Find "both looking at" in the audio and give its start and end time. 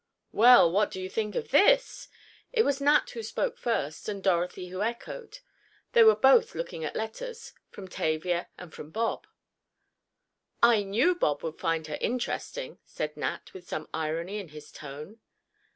6.15-6.95